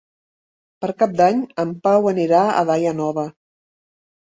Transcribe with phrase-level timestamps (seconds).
[0.85, 3.33] Per Cap d'Any en Pau anirà a Daia Nova.